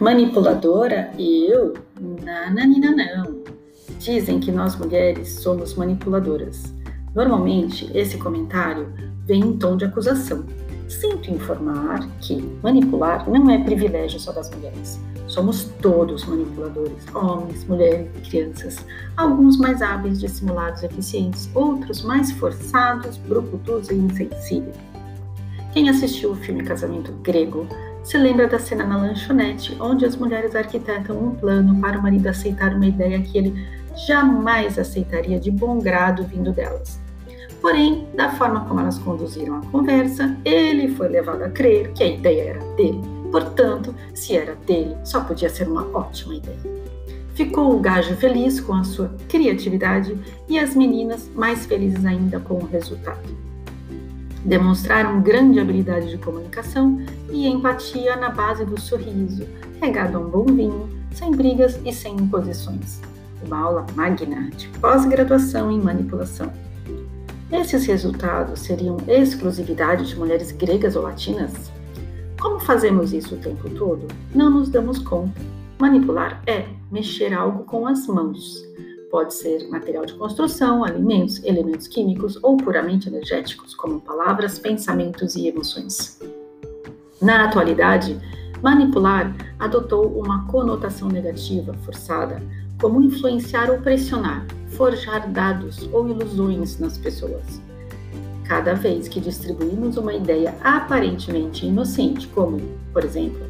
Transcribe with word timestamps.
Manipuladora? 0.00 1.10
Eu? 1.18 1.74
Nananina 2.24 2.92
não. 2.92 3.42
Dizem 3.98 4.38
que 4.38 4.52
nós 4.52 4.76
mulheres 4.76 5.40
somos 5.40 5.74
manipuladoras. 5.74 6.72
Normalmente, 7.16 7.90
esse 7.92 8.16
comentário 8.16 8.92
vem 9.26 9.40
em 9.40 9.56
tom 9.56 9.76
de 9.76 9.86
acusação. 9.86 10.46
Sempre 10.88 11.32
informar 11.32 12.08
que 12.20 12.36
manipular 12.62 13.28
não 13.28 13.50
é 13.50 13.58
privilégio 13.58 14.20
só 14.20 14.30
das 14.30 14.48
mulheres. 14.54 15.00
Somos 15.26 15.64
todos 15.82 16.24
manipuladores, 16.26 17.04
homens, 17.12 17.64
mulheres 17.64 18.08
e 18.18 18.20
crianças. 18.30 18.76
Alguns 19.16 19.58
mais 19.58 19.82
hábeis, 19.82 20.20
dissimulados, 20.20 20.84
eficientes, 20.84 21.50
outros 21.54 22.02
mais 22.02 22.30
forçados, 22.30 23.16
brucutus 23.16 23.90
e 23.90 23.96
insensíveis. 23.96 24.76
Quem 25.72 25.88
assistiu 25.88 26.30
o 26.30 26.36
filme 26.36 26.62
Casamento 26.62 27.10
Grego 27.24 27.66
se 28.08 28.16
lembra 28.16 28.48
da 28.48 28.58
cena 28.58 28.86
na 28.86 28.96
lanchonete, 28.96 29.76
onde 29.78 30.06
as 30.06 30.16
mulheres 30.16 30.56
arquitetam 30.56 31.14
um 31.14 31.34
plano 31.34 31.78
para 31.78 31.98
o 31.98 32.02
marido 32.02 32.26
aceitar 32.26 32.74
uma 32.74 32.86
ideia 32.86 33.20
que 33.20 33.36
ele 33.36 33.68
jamais 34.06 34.78
aceitaria 34.78 35.38
de 35.38 35.50
bom 35.50 35.78
grado 35.78 36.24
vindo 36.24 36.50
delas. 36.50 36.98
Porém, 37.60 38.08
da 38.14 38.30
forma 38.30 38.64
como 38.64 38.80
elas 38.80 38.98
conduziram 38.98 39.56
a 39.58 39.66
conversa, 39.66 40.34
ele 40.42 40.88
foi 40.88 41.08
levado 41.08 41.42
a 41.42 41.50
crer 41.50 41.92
que 41.92 42.02
a 42.02 42.06
ideia 42.06 42.50
era 42.52 42.74
dele. 42.76 43.02
Portanto, 43.30 43.94
se 44.14 44.34
era 44.34 44.54
dele, 44.54 44.96
só 45.04 45.20
podia 45.20 45.50
ser 45.50 45.68
uma 45.68 45.86
ótima 45.94 46.36
ideia. 46.36 46.78
Ficou 47.34 47.76
o 47.76 47.78
gajo 47.78 48.16
feliz 48.16 48.58
com 48.58 48.72
a 48.72 48.84
sua 48.84 49.14
criatividade 49.28 50.18
e 50.48 50.58
as 50.58 50.74
meninas 50.74 51.30
mais 51.34 51.66
felizes 51.66 52.06
ainda 52.06 52.40
com 52.40 52.54
o 52.54 52.66
resultado. 52.66 53.36
Demonstraram 54.44 55.20
grande 55.20 55.58
habilidade 55.58 56.10
de 56.10 56.18
comunicação 56.18 57.00
e 57.30 57.46
empatia 57.46 58.16
na 58.16 58.30
base 58.30 58.64
do 58.64 58.80
sorriso, 58.80 59.46
regado 59.80 60.16
a 60.16 60.20
um 60.20 60.30
bom 60.30 60.44
vinho, 60.44 60.88
sem 61.12 61.32
brigas 61.32 61.78
e 61.84 61.92
sem 61.92 62.14
imposições. 62.14 63.00
Uma 63.44 63.58
aula 63.58 63.86
magna 63.94 64.50
de 64.50 64.68
pós-graduação 64.80 65.70
em 65.70 65.80
manipulação. 65.80 66.52
Esses 67.50 67.86
resultados 67.86 68.60
seriam 68.60 68.98
exclusividade 69.06 70.06
de 70.06 70.16
mulheres 70.16 70.52
gregas 70.52 70.96
ou 70.96 71.02
latinas? 71.02 71.72
Como 72.40 72.60
fazemos 72.60 73.12
isso 73.12 73.34
o 73.34 73.38
tempo 73.38 73.68
todo? 73.70 74.06
Não 74.34 74.50
nos 74.50 74.68
damos 74.68 74.98
conta. 74.98 75.40
Manipular 75.78 76.42
é 76.46 76.66
mexer 76.90 77.32
algo 77.32 77.64
com 77.64 77.86
as 77.86 78.06
mãos. 78.06 78.62
Pode 79.10 79.32
ser 79.32 79.66
material 79.68 80.04
de 80.04 80.14
construção, 80.14 80.84
alimentos, 80.84 81.42
elementos 81.42 81.88
químicos 81.88 82.38
ou 82.42 82.58
puramente 82.58 83.08
energéticos, 83.08 83.74
como 83.74 84.00
palavras, 84.00 84.58
pensamentos 84.58 85.34
e 85.34 85.48
emoções. 85.48 86.20
Na 87.20 87.46
atualidade, 87.46 88.20
manipular 88.62 89.34
adotou 89.58 90.06
uma 90.08 90.46
conotação 90.46 91.08
negativa, 91.08 91.72
forçada, 91.84 92.42
como 92.80 93.02
influenciar 93.02 93.70
ou 93.70 93.78
pressionar, 93.78 94.46
forjar 94.68 95.30
dados 95.32 95.88
ou 95.90 96.08
ilusões 96.08 96.78
nas 96.78 96.98
pessoas. 96.98 97.62
Cada 98.44 98.74
vez 98.74 99.08
que 99.08 99.20
distribuímos 99.20 99.96
uma 99.96 100.12
ideia 100.12 100.54
aparentemente 100.62 101.66
inocente, 101.66 102.28
como, 102.28 102.60
por 102.92 103.04
exemplo, 103.04 103.46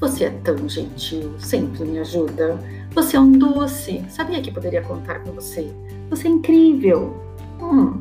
você 0.00 0.24
é 0.24 0.30
tão 0.30 0.68
gentil, 0.68 1.34
sempre 1.38 1.84
me 1.84 1.98
ajuda, 1.98 2.58
você 2.94 3.16
é 3.16 3.20
um 3.20 3.32
doce, 3.32 4.04
sabia 4.08 4.40
que 4.40 4.52
poderia 4.52 4.80
contar 4.80 5.18
com 5.20 5.32
você? 5.32 5.68
Você 6.10 6.28
é 6.28 6.30
incrível. 6.30 7.20
Hum, 7.60 8.00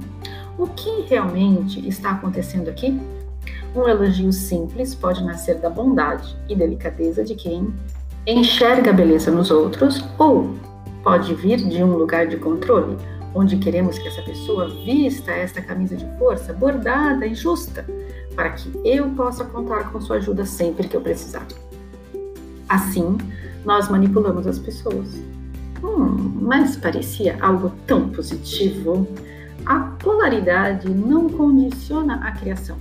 o 0.58 0.68
que 0.68 1.02
realmente 1.10 1.86
está 1.88 2.12
acontecendo 2.12 2.70
aqui? 2.70 3.00
Um 3.76 3.88
elogio 3.88 4.32
simples 4.32 4.94
pode 4.94 5.24
nascer 5.24 5.56
da 5.56 5.70
bondade 5.70 6.38
e 6.48 6.56
delicadeza 6.56 7.24
de 7.24 7.34
quem 7.34 7.74
enxerga 8.28 8.92
a 8.92 8.94
beleza 8.94 9.32
nos 9.32 9.50
outros 9.50 10.06
ou 10.20 10.54
pode 11.04 11.34
vir 11.34 11.58
de 11.58 11.84
um 11.84 11.98
lugar 11.98 12.28
de 12.28 12.38
controle, 12.38 12.96
onde 13.34 13.58
queremos 13.58 13.98
que 13.98 14.08
essa 14.08 14.22
pessoa 14.22 14.70
vista 14.86 15.32
esta 15.32 15.60
camisa 15.60 15.98
de 15.98 16.06
força 16.20 16.54
bordada 16.54 17.26
e 17.26 17.34
justa, 17.34 17.84
para 18.36 18.52
que 18.52 18.72
eu 18.86 19.10
possa 19.10 19.44
contar 19.44 19.92
com 19.92 20.00
sua 20.00 20.18
ajuda 20.18 20.46
sempre 20.46 20.88
que 20.88 20.96
eu 20.96 21.02
precisar. 21.02 21.48
Assim, 22.74 23.20
nós 23.64 23.88
manipulamos 23.88 24.48
as 24.48 24.58
pessoas. 24.58 25.08
Hum, 25.84 26.40
mas 26.42 26.76
parecia 26.76 27.38
algo 27.40 27.72
tão 27.86 28.10
positivo. 28.10 29.08
A 29.64 29.80
polaridade 29.80 30.90
não 30.90 31.30
condiciona 31.30 32.16
a 32.16 32.32
criação. 32.32 32.76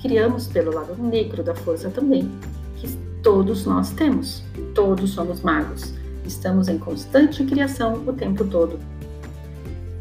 Criamos 0.00 0.46
pelo 0.46 0.72
lado 0.72 0.94
negro 1.02 1.42
da 1.42 1.52
força 1.52 1.90
também, 1.90 2.30
que 2.76 2.86
todos 3.20 3.66
nós 3.66 3.90
temos. 3.90 4.44
Todos 4.72 5.10
somos 5.10 5.40
magos. 5.40 5.92
Estamos 6.24 6.68
em 6.68 6.78
constante 6.78 7.42
criação 7.44 8.04
o 8.06 8.12
tempo 8.12 8.44
todo. 8.44 8.78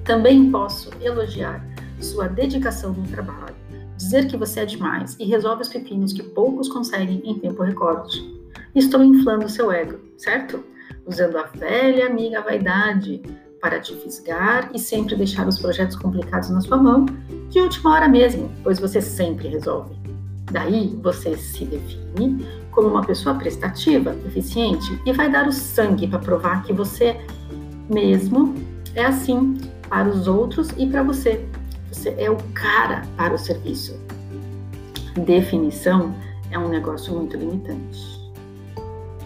Também 0.03 0.51
posso 0.51 0.91
elogiar 1.01 1.65
sua 1.99 2.27
dedicação 2.27 2.93
no 2.93 3.07
trabalho, 3.07 3.55
dizer 3.97 4.27
que 4.27 4.37
você 4.37 4.59
é 4.59 4.65
demais 4.65 5.15
e 5.19 5.25
resolve 5.25 5.63
os 5.63 5.69
pepinos 5.69 6.13
que 6.13 6.21
poucos 6.21 6.69
conseguem 6.69 7.19
em 7.25 7.39
tempo 7.39 7.63
recorde. 7.63 8.36
Estou 8.77 9.03
inflando 9.03 9.49
seu 9.49 9.71
ego, 9.71 9.97
certo? 10.19 10.63
Usando 11.07 11.35
a 11.39 11.45
velha 11.45 12.05
amiga 12.05 12.43
vaidade 12.43 13.23
para 13.59 13.79
te 13.79 13.95
fisgar 13.95 14.69
e 14.71 14.77
sempre 14.77 15.15
deixar 15.15 15.47
os 15.47 15.57
projetos 15.57 15.95
complicados 15.95 16.51
na 16.51 16.61
sua 16.61 16.77
mão, 16.77 17.07
de 17.49 17.59
última 17.59 17.91
hora 17.95 18.07
mesmo, 18.07 18.51
pois 18.63 18.79
você 18.79 19.01
sempre 19.01 19.47
resolve. 19.47 19.95
Daí 20.51 20.95
você 21.01 21.35
se 21.35 21.65
define 21.65 22.45
como 22.69 22.89
uma 22.89 23.03
pessoa 23.03 23.33
prestativa, 23.33 24.15
eficiente 24.27 25.01
e 25.07 25.11
vai 25.11 25.31
dar 25.31 25.47
o 25.47 25.51
sangue 25.51 26.07
para 26.07 26.19
provar 26.19 26.61
que 26.61 26.71
você 26.71 27.19
mesmo 27.89 28.53
é 28.93 29.05
assim 29.05 29.57
para 29.89 30.07
os 30.07 30.27
outros 30.27 30.69
e 30.77 30.85
para 30.85 31.01
você. 31.01 31.43
Você 31.91 32.13
é 32.19 32.29
o 32.29 32.37
cara 32.53 33.01
para 33.17 33.33
o 33.33 33.39
serviço. 33.39 33.99
Definição 35.25 36.13
é 36.51 36.59
um 36.59 36.67
negócio 36.67 37.11
muito 37.11 37.35
limitante. 37.35 38.16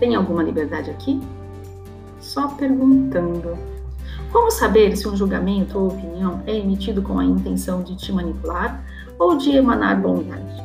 Tem 0.02 0.16
alguma 0.16 0.42
liberdade 0.42 0.90
aqui? 0.90 1.22
Só 2.20 2.48
perguntando. 2.48 3.56
Como 4.32 4.50
saber 4.50 4.98
se 4.98 5.08
um 5.08 5.16
julgamento 5.16 5.78
ou 5.78 5.90
opinião 5.90 6.42
é 6.48 6.58
emitido 6.58 7.04
com 7.04 7.20
a 7.20 7.24
intenção 7.24 7.84
de 7.84 7.96
te 7.96 8.12
manipular 8.12 8.84
ou 9.20 9.38
de 9.38 9.52
emanar 9.52 10.02
bondade? 10.02 10.64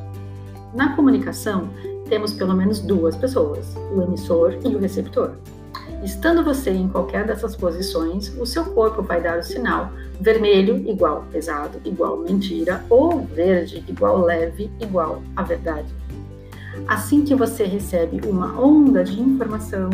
Na 0.72 0.96
comunicação, 0.96 1.68
temos 2.08 2.32
pelo 2.32 2.54
menos 2.54 2.80
duas 2.80 3.14
pessoas, 3.14 3.76
o 3.94 4.00
emissor 4.00 4.56
e 4.64 4.74
o 4.74 4.78
receptor. 4.78 5.32
Estando 6.02 6.42
você 6.42 6.70
em 6.70 6.88
qualquer 6.88 7.26
dessas 7.26 7.54
posições, 7.54 8.34
o 8.40 8.46
seu 8.46 8.64
corpo 8.64 9.02
vai 9.02 9.20
dar 9.20 9.38
o 9.38 9.42
sinal 9.42 9.90
vermelho 10.18 10.78
igual 10.88 11.26
pesado, 11.30 11.78
igual 11.84 12.16
mentira, 12.16 12.82
ou 12.88 13.20
verde 13.26 13.84
igual 13.86 14.18
leve, 14.18 14.70
igual 14.80 15.22
a 15.36 15.42
verdade. 15.42 15.94
Assim 16.86 17.24
que 17.24 17.34
você 17.34 17.64
recebe 17.64 18.20
uma 18.26 18.58
onda 18.60 19.02
de 19.02 19.20
informação, 19.20 19.90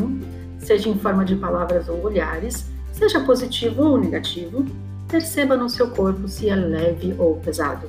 seja 0.59 0.89
em 0.89 0.99
forma 0.99 1.25
de 1.25 1.37
palavras 1.37 1.89
ou 1.89 2.03
olhares, 2.05 2.67
seja 2.93 3.21
positivo 3.21 3.83
ou 3.83 3.99
negativo, 3.99 4.65
perceba 5.09 5.57
no 5.57 5.69
seu 5.69 5.91
corpo 5.91 6.29
se 6.29 6.49
é 6.49 6.55
leve 6.55 7.15
ou 7.19 7.37
pesado. 7.37 7.89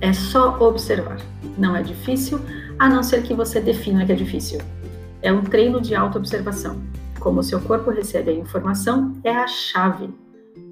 É 0.00 0.12
só 0.12 0.58
observar. 0.60 1.18
Não 1.56 1.76
é 1.76 1.82
difícil, 1.82 2.40
a 2.78 2.88
não 2.88 3.02
ser 3.02 3.22
que 3.22 3.34
você 3.34 3.60
defina 3.60 4.04
que 4.04 4.12
é 4.12 4.14
difícil. 4.14 4.60
É 5.20 5.32
um 5.32 5.42
treino 5.42 5.80
de 5.80 5.94
autoobservação. 5.94 6.82
Como 7.20 7.40
o 7.40 7.42
seu 7.42 7.60
corpo 7.60 7.90
recebe 7.90 8.30
a 8.30 8.34
informação 8.34 9.12
é 9.22 9.30
a 9.30 9.46
chave. 9.46 10.12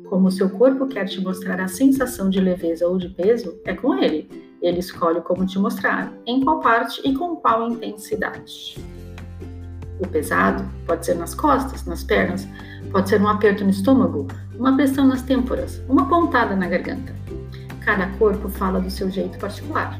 Como 0.09 0.27
o 0.27 0.31
seu 0.31 0.51
corpo 0.51 0.89
quer 0.89 1.05
te 1.05 1.21
mostrar 1.21 1.61
a 1.61 1.69
sensação 1.69 2.29
de 2.29 2.41
leveza 2.41 2.89
ou 2.89 2.99
de 2.99 3.09
peso, 3.09 3.57
é 3.65 3.73
com 3.73 3.95
ele. 3.95 4.29
Ele 4.63 4.79
escolhe 4.79 5.21
como 5.21 5.47
te 5.47 5.59
mostrar, 5.59 6.13
em 6.27 6.45
qual 6.45 6.61
parte 6.61 7.01
e 7.05 7.15
com 7.15 7.37
qual 7.37 7.69
intensidade. 7.69 8.77
O 9.99 10.07
pesado 10.07 10.65
pode 10.87 11.05
ser 11.05 11.15
nas 11.15 11.35
costas, 11.35 11.85
nas 11.85 12.03
pernas, 12.03 12.47
pode 12.91 13.09
ser 13.09 13.21
um 13.21 13.29
aperto 13.29 13.65
no 13.65 13.71
estômago, 13.71 14.27
uma 14.59 14.77
pressão 14.77 15.07
nas 15.07 15.23
têmporas, 15.23 15.81
uma 15.89 16.09
pontada 16.09 16.55
na 16.57 16.67
garganta. 16.67 17.15
Cada 17.81 18.07
corpo 18.19 18.49
fala 18.49 18.81
do 18.81 18.91
seu 18.91 19.11
jeito 19.11 19.39
particular. 19.39 19.99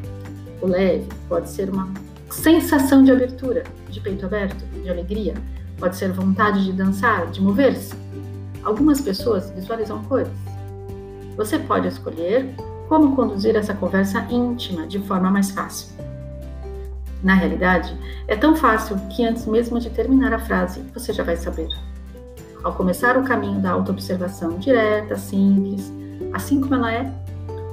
O 0.61 0.67
leve 0.67 1.07
pode 1.29 1.49
ser 1.49 1.71
uma 1.71 1.91
sensação 2.31 3.03
de 3.03 3.11
abertura, 3.11 3.65
de 3.89 4.01
peito 4.01 4.27
aberto, 4.27 4.65
de 4.83 4.89
alegria, 4.89 5.35
pode 5.79 5.97
ser 5.97 6.13
vontade 6.13 6.65
de 6.65 6.73
dançar, 6.73 7.27
de 7.31 7.41
mover-se. 7.41 7.95
Algumas 8.63 9.01
pessoas 9.01 9.51
visualizam 9.51 10.05
cores. 10.05 10.29
Você 11.37 11.59
pode 11.59 11.89
escolher 11.89 12.55
como 12.91 13.15
conduzir 13.15 13.55
essa 13.55 13.73
conversa 13.73 14.27
íntima 14.29 14.85
de 14.85 14.99
forma 14.99 15.31
mais 15.31 15.53
fácil. 15.53 15.95
Na 17.23 17.35
realidade, 17.35 17.97
é 18.27 18.35
tão 18.35 18.57
fácil 18.57 18.97
que 19.11 19.25
antes 19.25 19.47
mesmo 19.47 19.79
de 19.79 19.89
terminar 19.89 20.33
a 20.33 20.41
frase, 20.41 20.83
você 20.93 21.13
já 21.13 21.23
vai 21.23 21.37
saber. 21.37 21.69
Ao 22.65 22.75
começar 22.75 23.17
o 23.17 23.23
caminho 23.23 23.61
da 23.61 23.71
autoobservação 23.71 24.59
direta, 24.59 25.17
simples, 25.17 25.93
assim 26.33 26.61
como 26.61 26.75
ela 26.75 26.93
é, 26.93 27.13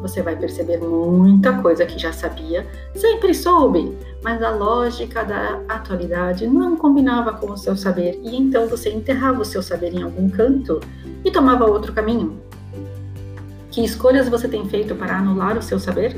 você 0.03 0.21
vai 0.21 0.35
perceber 0.35 0.77
muita 0.77 1.51
coisa 1.63 1.83
que 1.83 1.97
já 1.97 2.13
sabia, 2.13 2.67
sempre 2.93 3.33
soube, 3.33 3.97
mas 4.23 4.43
a 4.43 4.51
lógica 4.51 5.23
da 5.23 5.59
atualidade 5.67 6.45
não 6.45 6.77
combinava 6.77 7.33
com 7.33 7.51
o 7.51 7.57
seu 7.57 7.75
saber 7.75 8.19
e 8.21 8.35
então 8.35 8.67
você 8.67 8.91
enterrava 8.91 9.41
o 9.41 9.45
seu 9.45 9.63
saber 9.63 9.95
em 9.95 10.03
algum 10.03 10.29
canto 10.29 10.79
e 11.25 11.31
tomava 11.31 11.65
outro 11.65 11.91
caminho. 11.91 12.46
Que 13.77 13.85
escolhas 13.85 14.27
você 14.27 14.47
tem 14.47 14.67
feito 14.67 14.95
para 14.95 15.19
anular 15.19 15.55
o 15.55 15.61
seu 15.61 15.79
saber? 15.79 16.17